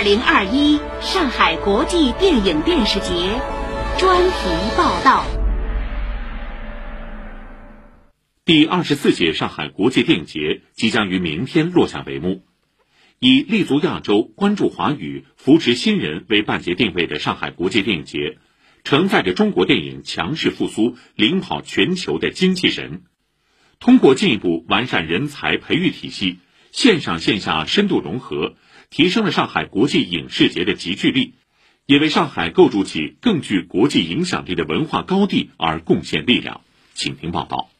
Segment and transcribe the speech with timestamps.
[0.00, 3.38] 二零二一上海国际电影电视节
[3.98, 4.34] 专题
[4.74, 5.26] 报道。
[8.46, 12.42] 第二十四届上海国际电影节即将于明天落下帷幕。
[13.18, 18.38] 以立足亚洲、关注华语、扶持新人为办节定位的上海国际电影节，
[18.84, 23.02] 承载着中国电影强势复苏、领跑全球的精气神。
[23.78, 26.38] 通过进一步完善人才培育体系，
[26.72, 28.54] 线上线下深度融合，
[28.90, 31.34] 提升了上海国际影视节的集聚力，
[31.86, 36.60] 也为上海构筑起更具国际影响力的文化高地而贡献力量。
[36.94, 37.70] 请听报道。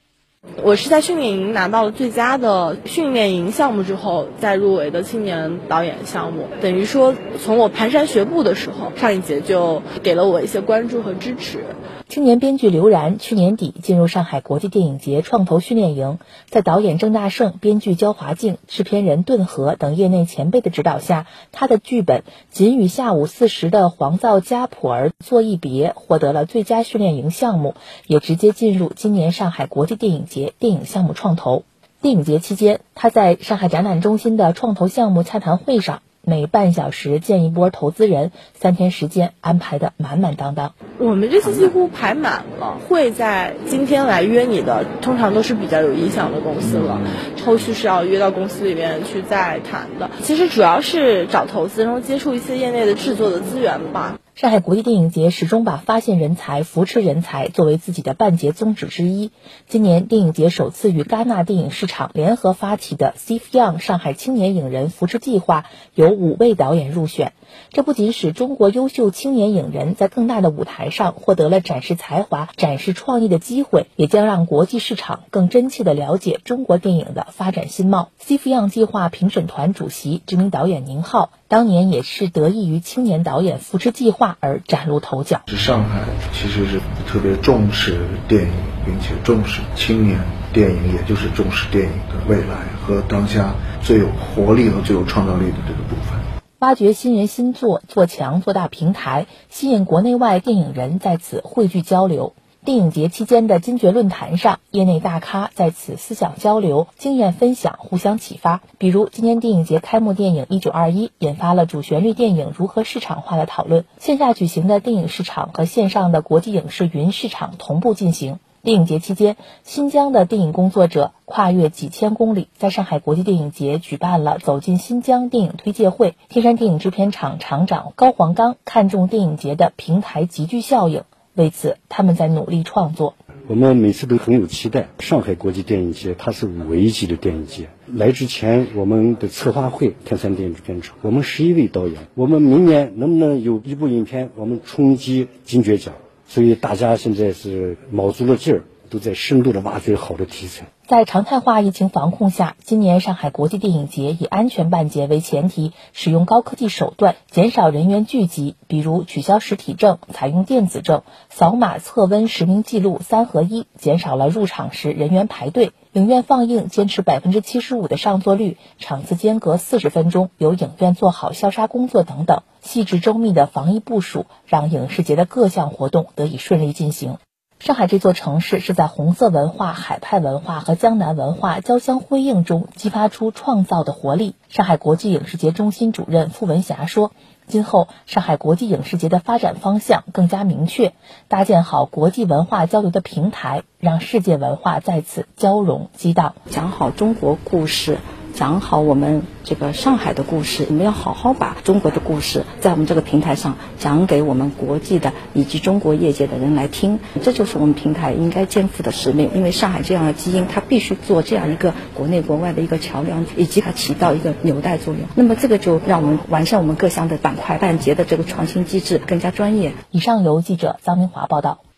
[0.62, 6.46] 我是在训练营拿到了最佳的训练营项目之后，再入围的青年导演项目。
[6.62, 11.64] 等于说，从我蹒跚学步的时候，上一节就给了我一些关注和支持。
[12.08, 16.18] 青年编剧刘然去年底进入上海国际电影节创投训练营，
[16.48, 27.76] 在导演郑大胜、编剧焦华静、制片人顿河等业内前辈的指导下，他的剧本《仅与下午四时的黄皂家普儿作一别》获得了最佳训练营项目，
[28.08, 31.64] 也直接进入今年上海国际电影节电影项目创投。
[32.00, 36.00] 电影节期间，他在上海展览中心的创投项目洽谈会上。
[36.22, 40.74] 每半小时见一波投资人，三天时间安排的满满当当。
[40.98, 47.00] 我们这次几乎排满了，会在今天来约你的，通常都是比较有影响的公司了。
[47.44, 50.10] 后续是要约到公司里面去再谈的。
[50.22, 54.19] 其实主要是找投资，然后接触一些业内的制作的资源吧。
[54.40, 59.32] 上海国际电影节始终把发现人才、扶持人才作为自己的办节宗旨之一。
[59.68, 67.34] 今年电影节首次与戛纳电影市场联合发起的 “Steve Young 上海青年影人扶持计划”，有五位导演入选。
[67.70, 78.08] 这不仅使中国优秀青年影人在更大的舞台上获得了展示才华、展示创意的机会，也将让国际市场更真切地了解中国电影的发展新貌。
[78.18, 81.28] Steve Young 计划评审团主席、知名导演宁浩。
[81.50, 85.42] 当年也是得益于青年导演扶持计划而崭露头角。
[85.46, 87.98] 是上海其实是特别重视
[88.28, 88.52] 电影，
[88.84, 90.20] 并且重视青年
[90.52, 96.20] 电影，也就是重视电影的未来和当下最有活力和最有创造力的这个部分。
[96.58, 102.34] 挖掘新人新作，做强做大平台，吸引国内外电影人在此汇聚交流。
[102.62, 108.60] 电影节期间的金爵论坛上，业内大咖在此思想交流、经验分享、互相启发。
[108.76, 113.86] 比如，今年电影节开幕电影《一九二一》引发了主旋律电影如何市场化的讨论。
[113.98, 118.38] 线下举行的电影市场和线上的国际影视云市场同步进行。
[118.62, 126.14] 电影节期间，新疆的电影工作者跨越几千公里，在上海国际电影节举办了走进新疆电影推介会。
[126.28, 131.04] 天山电影制片厂厂长高黄刚看中电影节的平台集聚效应。
[131.40, 133.14] 为此，他们在努力创作。
[133.46, 134.90] 我们每次都很有期待。
[134.98, 137.70] 上海国际电影节，它是五 A 级的电影节。
[137.86, 145.94] 来之前，我们的策划会天山电影制片厂，我们十一位导演，我们明年能不能有一部影片，我们冲击金爵奖？
[146.28, 148.62] 所以大家现在是卯足了劲儿。
[148.90, 150.66] 都在深度的挖掘好的题材。
[150.86, 165.72] 在常态化疫情防控下，今年上海国际电影节以安全办节为前提，使用高科技手段减少人员聚集，比如取消实体证，采用电子证，扫码测温实名记录三合一，减少了入场时人员排队。
[165.92, 177.18] 影院放映坚持百分之七十五的上座率，场次间隔四十分钟，由影院做好消杀工作等等，细致周密的防疫部署，让影视节的各项活动得以顺利进行。
[177.60, 184.34] 上海这座城市是在红色文化、海派文化和江南文化交相辉映中激发出创造的活力。
[184.48, 187.12] 上海国际影视节中心主任傅文霞说
[187.46, 190.94] ：“今后上海国际影视节的发展方向更加明确，
[191.28, 197.98] 搭建好国际文化交流的平台，让世界文化在此交融激荡，讲好中国故事。”
[198.34, 209.30] 讲好我们这个上海的故事，我们要好好把中国的故事在我们这个平台上讲给我们国际的以及中国业界的人来听，这就是我们平台应该肩负的使命。
[209.34, 215.02] 因为上海这样的基因，它必须做这样一个国内国外的一个桥梁，以及它起到一个纽带作用。
[215.14, 219.72] 那么这个就让我们完善我们各项的板块办节的这个创新机制更加专业。
[219.90, 221.69] 以上由记者张明华报道。